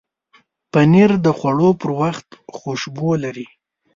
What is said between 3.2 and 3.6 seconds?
لري.